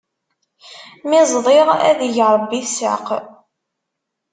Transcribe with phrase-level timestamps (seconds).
[1.09, 3.05] Mi ẓdiɣ, ad ig Ṛebbi tsaq!